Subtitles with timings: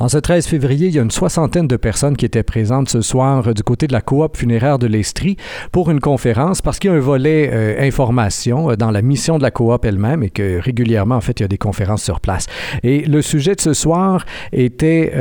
[0.00, 3.00] En ce 13 février, il y a une soixantaine de personnes qui étaient présentes ce
[3.00, 5.36] soir euh, du côté de la coop funéraire de l'Estrie
[5.72, 9.38] pour une conférence parce qu'il y a un volet euh, information euh, dans la mission
[9.38, 12.20] de la coop elle-même et que régulièrement, en fait, il y a des conférences sur
[12.20, 12.46] place.
[12.84, 15.12] Et le sujet de ce soir était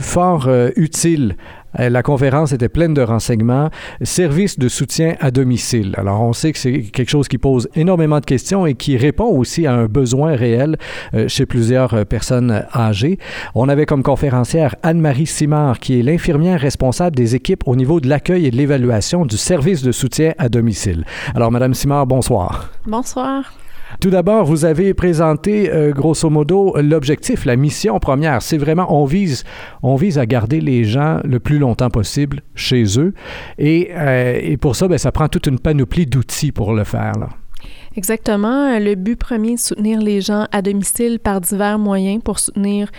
[0.00, 1.38] fort utile euh,
[1.78, 3.70] la conférence était pleine de renseignements.
[4.02, 5.94] Service de soutien à domicile.
[5.96, 9.26] Alors, on sait que c'est quelque chose qui pose énormément de questions et qui répond
[9.26, 10.76] aussi à un besoin réel
[11.14, 13.18] euh, chez plusieurs euh, personnes âgées.
[13.54, 18.08] On avait comme conférencière Anne-Marie Simard, qui est l'infirmière responsable des équipes au niveau de
[18.08, 21.04] l'accueil et de l'évaluation du service de soutien à domicile.
[21.34, 22.70] Alors, Madame Simard, bonsoir.
[22.86, 23.52] Bonsoir.
[24.00, 28.42] Tout d'abord, vous avez présenté euh, grosso modo l'objectif, la mission première.
[28.42, 29.44] C'est vraiment, on vise,
[29.82, 33.14] on vise à garder les gens le plus longtemps possible chez eux.
[33.58, 37.12] Et, euh, pour ça, ben, ça prend toute une panoplie d'outils pour le faire.
[37.96, 38.76] Exactement.
[38.80, 42.90] Le but premier est de soutenir les gens à domicile par divers moyens pour soutenir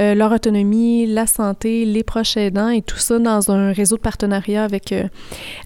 [0.00, 4.00] euh, leur autonomie, la santé, les proches aidants et tout ça dans un réseau de
[4.00, 5.04] partenariat avec, euh,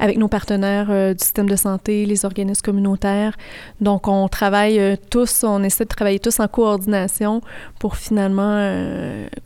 [0.00, 3.36] avec nos partenaires euh, du système de santé, les organismes communautaires.
[3.80, 7.40] Donc, on travaille tous, on essaie de travailler tous en coordination
[7.78, 8.44] pour finalement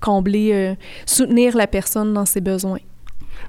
[0.00, 0.74] combler,
[1.06, 2.78] soutenir la personne dans ses besoins.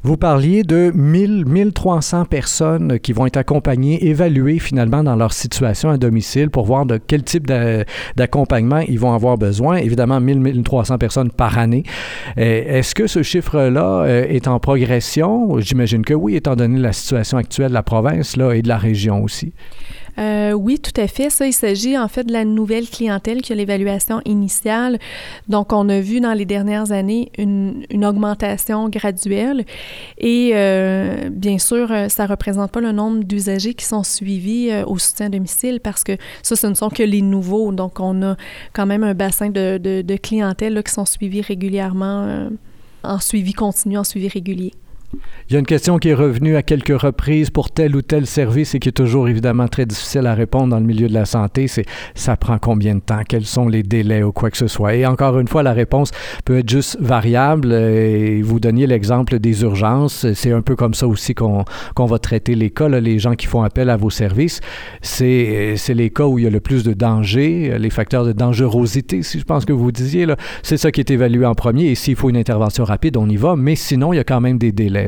[0.02, 5.90] Vous parliez de 1000, 1300 personnes qui vont être accompagnées, évaluées finalement dans leur situation
[5.90, 7.52] à domicile pour voir de quel type
[8.16, 9.76] d'accompagnement ils vont avoir besoin.
[9.76, 11.84] Évidemment, 1000, 1300 personnes par année.
[12.38, 15.60] Euh, est-ce que ce chiffre-là euh, est en progression?
[15.60, 18.78] J'imagine que oui, étant donné la situation actuelle de la province là, et de la
[18.78, 19.54] région aussi.
[20.20, 21.30] Euh, oui, tout à fait.
[21.30, 25.00] Ça, il s'agit en fait de la nouvelle clientèle qui a l'évaluation initiale.
[25.48, 29.66] Donc, on a vu dans les dernières années une, augmentation graduelle.
[30.18, 34.72] Et euh, bien sûr, euh, ça ne représente pas le nombre d'usagers qui sont suivis
[34.88, 37.72] au soutien à domicile parce que ça, ce ne sont que les nouveaux.
[37.72, 38.36] Donc, on a
[38.74, 42.50] quand même un bassin de, de, clientèle qui sont suivis régulièrement
[43.04, 44.74] en suivi continu, en suivi régulier.
[45.50, 48.28] Il y a une question qui est revenue à quelques reprises pour tel ou tel
[48.28, 51.26] service et qui est toujours évidemment très difficile à répondre dans le milieu de la
[51.26, 54.68] santé, c'est ça prend combien de temps, quels sont les délais ou quoi que ce
[54.68, 54.94] soit.
[54.94, 56.12] Et encore une fois, la réponse
[56.46, 57.74] peut être juste variable.
[57.74, 60.32] Et vous donniez l'exemple des urgences.
[60.34, 61.66] C'est un peu comme ça aussi qu'on
[61.98, 64.62] va traiter les cas, les gens qui font appel à vos services.
[65.02, 69.24] C'est les cas où il y a le plus de danger, les facteurs de dangerosité,
[69.24, 70.28] si je pense que vous disiez.
[70.62, 71.86] C'est ça qui est évalué en premier.
[71.86, 73.56] Et s'il faut une intervention rapide, on y va.
[73.56, 74.99] Mais sinon, il y a quand même des délais.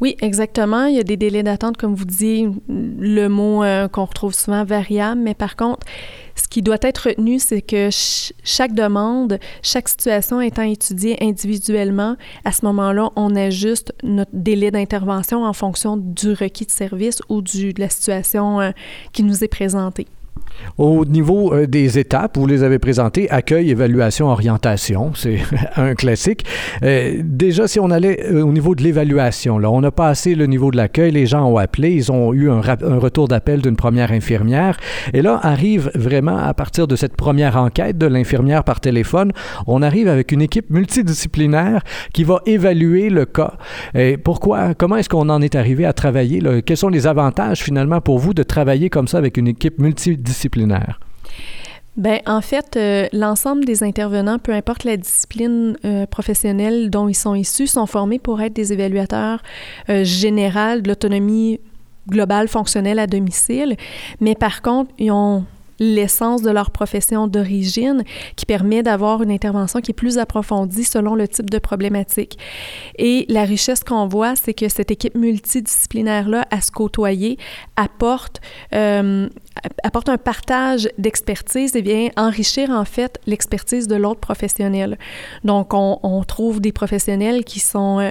[0.00, 0.86] Oui, exactement.
[0.86, 4.64] Il y a des délais d'attente, comme vous dites, le mot euh, qu'on retrouve souvent
[4.64, 5.86] variable, mais par contre,
[6.36, 12.52] ce qui doit être retenu, c'est que chaque demande, chaque situation étant étudiée individuellement, à
[12.52, 17.80] ce moment-là, on ajuste notre délai d'intervention en fonction du requis de service ou de
[17.80, 18.70] la situation euh,
[19.12, 20.06] qui nous est présentée.
[20.78, 25.38] Au niveau euh, des étapes, vous les avez présentées, accueil, évaluation, orientation, c'est
[25.76, 26.44] un classique.
[26.82, 30.46] Euh, déjà, si on allait euh, au niveau de l'évaluation, là, on a passé le
[30.46, 34.12] niveau de l'accueil, les gens ont appelé, ils ont eu un, retour d'appel d'une première
[34.12, 34.76] infirmière.
[35.12, 39.32] Et là, arrive vraiment à partir de cette première enquête de l'infirmière par téléphone,
[39.66, 41.82] on arrive avec une équipe multidisciplinaire
[42.12, 43.54] qui va évaluer le cas.
[44.22, 46.40] Pourquoi, comment est-ce qu'on en est arrivé à travailler?
[46.40, 46.62] Là?
[46.62, 50.43] Quels sont les avantages finalement pour vous de travailler comme ça avec une équipe multidisciplinaire?
[50.44, 51.00] Disciplinaire?
[51.96, 57.14] Bien, en fait, euh, l'ensemble des intervenants, peu importe la discipline euh, professionnelle dont ils
[57.14, 59.42] sont issus, sont formés pour être des évaluateurs
[59.88, 61.60] euh, généraux de l'autonomie
[62.08, 63.76] globale fonctionnelle à domicile.
[64.20, 65.44] Mais par contre, ils ont
[65.78, 68.04] l'essence de leur profession d'origine
[68.36, 72.38] qui permet d'avoir une intervention qui est plus approfondie selon le type de problématique.
[72.98, 77.38] Et la richesse qu'on voit, c'est que cette équipe multidisciplinaire-là, à se côtoyer,
[77.76, 78.40] apporte,
[78.74, 79.28] euh,
[80.06, 84.98] un partage d'expertise et vient enrichir en fait l'expertise de l'autre professionnel.
[85.44, 88.10] Donc, on, on, trouve des professionnels qui sont euh,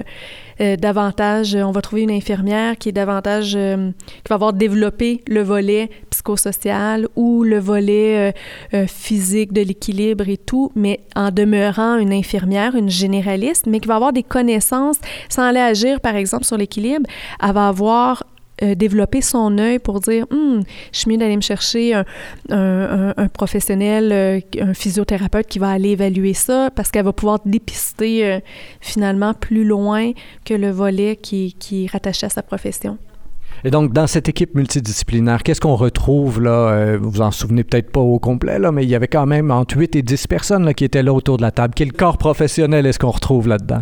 [0.60, 5.42] euh, davantage, on va trouver une infirmière qui est davantage, qui va avoir développé le
[5.42, 8.32] volet psychosocial ou le volet
[8.74, 13.80] euh, euh, physique de l'équilibre et tout, mais en demeurant une infirmière, une généraliste, mais
[13.80, 14.98] qui va avoir des connaissances
[15.28, 17.06] sans aller agir, par exemple, sur l'équilibre,
[17.42, 18.24] elle va avoir
[18.64, 20.62] euh, développé son œil pour dire hum,
[20.92, 21.94] je suis mieux d'aller me chercher
[22.50, 28.40] un, professionnel, un physiothérapeute qui va aller évaluer ça parce qu'elle va pouvoir dépister
[28.80, 30.12] finalement plus loin
[30.44, 32.98] que le volet qui, qui est rattaché à sa profession.
[33.66, 36.50] Et donc, dans cette équipe multidisciplinaire, qu'est-ce qu'on retrouve là?
[36.50, 39.24] Euh, vous vous en souvenez peut-être pas au complet, là, mais il y avait quand
[39.24, 41.72] même entre 8 et 10 personnes là, qui étaient là autour de la table.
[41.74, 43.80] Quel corps professionnel est-ce qu'on retrouve là-dedans?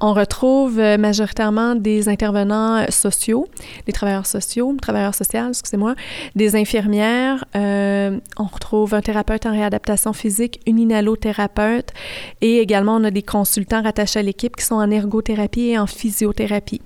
[0.00, 3.48] On retrouve euh, majoritairement des intervenants sociaux,
[3.86, 5.96] des travailleurs sociaux, travailleurs sociaux, excusez-moi,
[6.36, 7.44] des infirmières.
[7.56, 11.92] Euh, on retrouve un thérapeute en réadaptation physique, une inhalothérapeute
[12.40, 15.88] et également on a des consultants rattachés à l'équipe qui sont en ergothérapie et en
[15.88, 16.80] physiothérapie.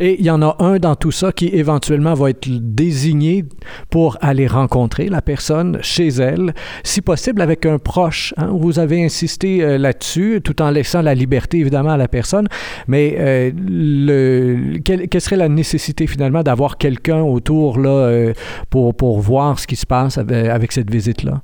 [0.00, 3.44] Et il y en a un dans tout ça qui éventuellement va être désigné
[3.90, 6.52] pour aller rencontrer la personne chez elle,
[6.82, 8.34] si possible avec un proche.
[8.36, 8.50] Hein.
[8.52, 12.48] Vous avez insisté euh, là-dessus, tout en laissant la liberté évidemment à la personne,
[12.88, 18.32] mais euh, le, quelle, serait la nécessité finalement d'avoir quelqu'un autour là, euh,
[18.70, 21.40] pour, pour voir ce qui se passe avec cette visite-là?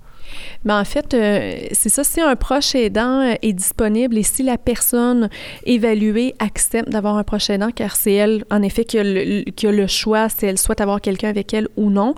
[0.64, 4.42] Mais en fait, euh, c'est ça, si un proche aidant euh, est disponible et si
[4.42, 5.28] la personne
[5.64, 10.28] évaluée accepte d'avoir un proche aidant, car c'est elle, en effet, qui a, le, choix
[10.28, 12.14] si elle souhaite avoir quelqu'un avec elle ou non.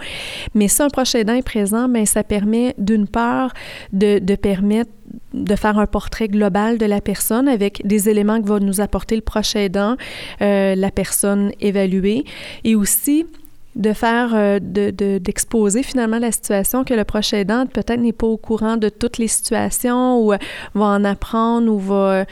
[0.55, 3.53] Mais si un proche aidant est présent, bien, ça permet d'une part
[3.93, 4.91] de, permettre
[5.35, 9.15] de faire un portrait global de la personne avec des éléments que va nous apporter
[9.15, 9.97] le proche aidant,
[10.41, 12.25] euh, la personne évaluée,
[12.65, 13.27] et aussi
[13.75, 18.37] de faire, euh, d'exposer finalement la situation que le proche aidant peut-être n'est pas au
[18.37, 20.39] courant de toutes les situations ou euh,
[20.75, 22.25] va en apprendre ou va euh,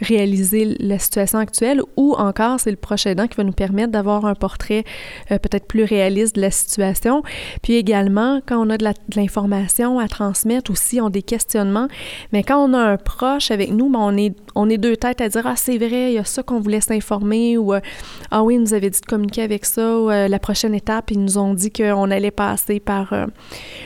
[0.00, 4.24] réaliser la situation actuelle ou encore c'est le proche aidant qui va nous permettre d'avoir
[4.24, 4.84] un portrait
[5.28, 7.22] peut-être plus réaliste de la situation.
[7.62, 8.86] Puis également, quand on a de
[9.16, 11.88] l'information à transmettre aussi, on a des questionnements,
[12.32, 15.20] mais quand on a un proche avec nous, ben, on, est, on est deux têtes
[15.20, 17.74] à dire «Ah, c'est vrai, il y a ça qu'on voulait s'informer» ou
[18.30, 21.22] «Ah oui, il nous avait dit de communiquer avec ça ou la prochaine étape, ils
[21.22, 23.26] nous ont dit qu'on allait passer par euh,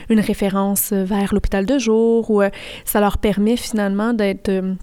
[0.09, 2.51] une référence vers l'hôpital de jour, ou euh,
[2.85, 4.75] ça leur permet finalement d'être euh,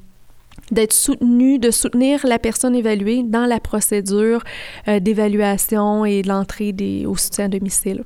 [0.89, 4.43] soutenu, de soutenir la personne évaluée dans la procédure
[4.87, 6.75] d'évaluation et de l'entrée
[7.07, 8.03] au soutien à domicile.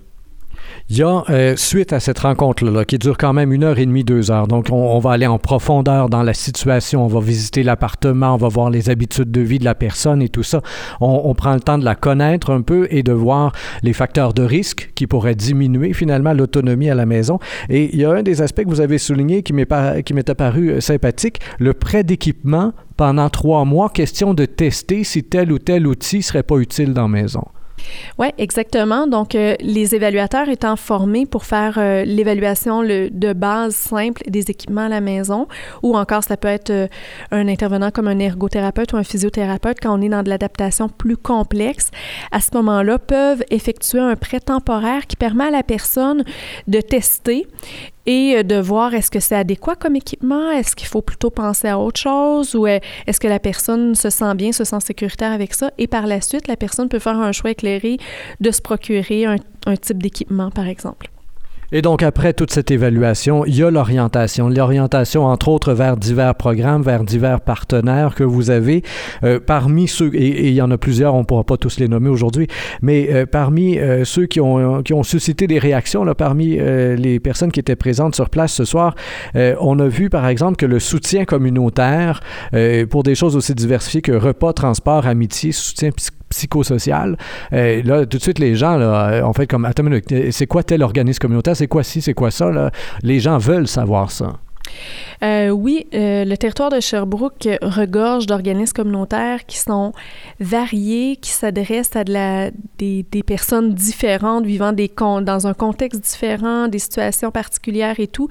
[0.89, 3.85] Il y a, euh, suite à cette rencontre-là, qui dure quand même une heure et
[3.85, 7.63] demie, deux heures, donc on, va aller en profondeur dans la situation, on va visiter
[7.63, 10.61] l'appartement, on va voir les habitudes de vie de la personne et tout ça.
[11.01, 14.43] On, prend le temps de la connaître un peu et de voir les facteurs de
[14.43, 17.39] risque qui pourraient diminuer finalement l'autonomie à la maison.
[17.69, 20.81] Et il y a un des aspects que vous avez souligné qui m'est apparu euh,
[20.81, 26.21] sympathique, le prêt d'équipement pendant trois mois, question de tester si tel ou tel outil
[26.21, 27.43] serait pas utile dans la maison.
[28.17, 29.07] Oui, exactement.
[29.07, 34.85] Donc, euh, les évaluateurs étant formés pour faire euh, l'évaluation de base simple des équipements
[34.85, 35.47] à la maison,
[35.81, 36.87] ou encore ça peut être euh,
[37.31, 41.17] un intervenant comme un ergothérapeute ou un physiothérapeute quand on est dans de l'adaptation plus
[41.17, 41.89] complexe,
[42.31, 46.23] à ce moment-là, peuvent effectuer un prêt temporaire qui permet à la personne
[46.67, 47.47] de tester
[48.05, 51.67] et euh, de voir est-ce que c'est adéquat comme équipement, est-ce qu'il faut plutôt penser
[51.67, 52.55] à autre chose?
[52.55, 55.71] Ou euh, est-ce que la personne se sent bien, se sent sécuritaire avec ça?
[55.77, 57.97] Et par la suite, la personne peut faire un choix éclairé
[58.41, 61.12] de se procurer un type d'équipement, par exemple.
[61.75, 64.47] Et donc, après toute cette évaluation, il y a l'orientation.
[64.47, 68.83] L'orientation, entre autres, vers divers programmes, vers divers partenaires que vous avez.
[69.23, 71.87] Euh, parmi ceux, et, il y en a plusieurs, on ne pourra pas tous les
[71.87, 72.47] nommer aujourd'hui,
[72.83, 77.19] mais euh, parmi euh, ceux qui ont, qui ont suscité des réactions, là, parmi les
[77.19, 78.93] personnes qui étaient présentes sur place ce soir,
[79.33, 82.19] on a vu, par exemple, que le soutien communautaire
[82.91, 85.89] pour des choses aussi diversifiées que repas, transport, amitié, soutien
[86.33, 87.17] psychosocial.
[87.53, 89.83] Euh, là, tout de suite, les gens là, ont fait comme Attends,
[90.31, 91.55] c'est quoi tel organisme communautaire?
[91.55, 92.01] C'est quoi ci?
[92.01, 92.51] C'est quoi ça?
[92.51, 92.71] Là?
[93.01, 94.33] Les gens veulent savoir ça.
[95.23, 99.93] Euh, oui, euh, le territoire de Sherbrooke regorge d'organismes communautaires qui sont
[100.39, 107.99] variés, qui s'adressent à des, personnes différentes, vivant dans un contexte différent, des situations particulières
[107.99, 108.27] et tout.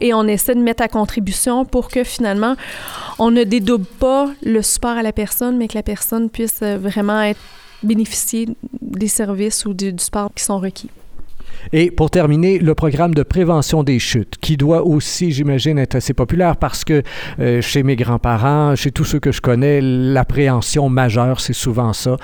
[0.00, 2.56] Et on essaie de mettre à contribution pour que finalement,
[3.18, 7.32] on ne dédouble pas le support à la personne, mais que la personne puisse vraiment
[7.82, 8.48] bénéficier
[8.80, 10.04] des services ou du, du
[10.34, 10.90] qui sont requis.
[11.72, 16.14] Et pour terminer, le programme de prévention des chutes, qui doit aussi, j'imagine, être assez
[16.14, 17.02] populaire parce que
[17.40, 22.16] euh, chez mes grands-parents, chez tous ceux que je connais, l'appréhension majeure, c'est souvent ça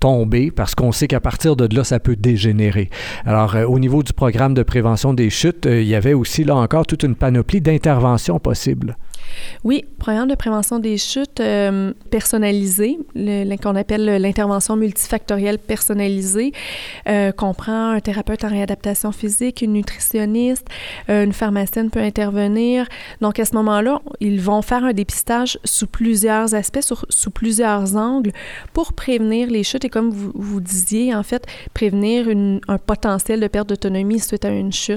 [0.00, 2.90] tomber parce qu'on sait qu'à partir de là, ça peut dégénérer.
[3.24, 6.44] Alors, euh, au niveau du programme de prévention des chutes, euh, il y avait aussi
[6.44, 8.96] là encore toute une panoplie d'interventions possibles.
[9.64, 12.98] Oui, programme de prévention des chutes euh, personnalisé,
[13.62, 16.52] qu'on appelle l'intervention multifactorielle personnalisée,
[17.08, 20.66] euh, comprend un thérapeute en réadaptation physique, une nutritionniste,
[21.08, 22.86] euh, une pharmacienne peut intervenir.
[23.20, 28.32] Donc, à ce moment-là, ils vont faire un dépistage sous plusieurs aspects, sous plusieurs angles
[28.72, 32.28] pour prévenir les chutes et comme vous, disiez, en fait, prévenir
[32.68, 34.94] un potentiel de perte d'autonomie suite à une chute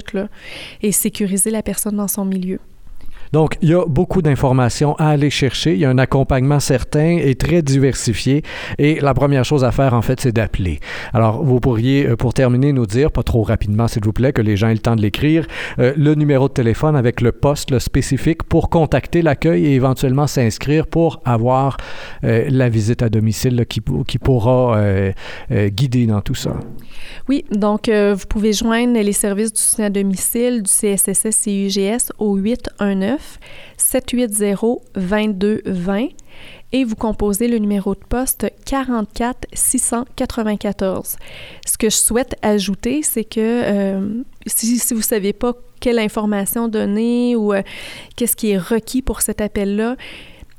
[0.82, 2.58] et sécuriser la personne dans son milieu.
[3.32, 5.74] Donc, il y a beaucoup d'informations à aller chercher.
[5.74, 8.42] Il y a un accompagnement certain et très diversifié.
[8.78, 10.80] Et la première chose à faire, en fait, c'est d'appeler.
[11.12, 14.42] Alors, vous pourriez, euh, pour terminer, nous dire, pas trop rapidement, s'il vous plaît, que
[14.42, 15.46] les gens aient le temps de l'écrire,
[15.78, 20.86] euh, le numéro de téléphone avec le poste spécifique pour contacter l'accueil et éventuellement s'inscrire
[20.86, 21.76] pour avoir
[22.24, 24.78] euh, la visite à domicile qui, qui, pourra
[25.50, 26.52] guider dans tout ça.
[27.28, 32.12] Oui, donc vous pouvez joindre les services du soutien à domicile du CSSS et UGS
[32.18, 33.17] au 819
[33.76, 36.08] 780 2220
[36.72, 41.16] et vous composez le numéro de poste 44 694.
[41.66, 46.68] Ce que je souhaite ajouter, c'est que euh, si, vous ne savez pas quelle information
[46.68, 47.62] donner ou euh,
[48.16, 49.96] qu'est-ce qui est requis pour cet appel-là,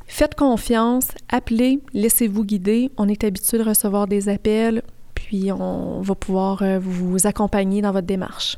[0.08, 2.92] faites confiance, appelez, laissez-vous guider.
[2.98, 4.82] On est habitué de recevoir des appels,
[5.14, 8.58] puis on va pouvoir euh, vous accompagner dans votre démarche.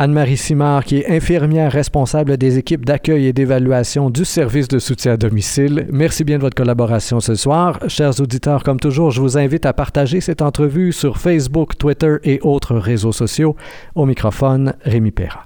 [0.00, 5.12] Anne-Marie Simard, qui est infirmière responsable des équipes d'accueil et d'évaluation du service de soutien
[5.12, 5.86] à domicile.
[5.92, 7.78] Merci bien de votre collaboration ce soir.
[7.86, 12.40] Chers auditeurs, comme toujours, je vous invite à partager cette entrevue sur Facebook, Twitter et
[12.40, 13.56] autres réseaux sociaux.
[13.94, 15.44] Au microphone, Rémi Perra.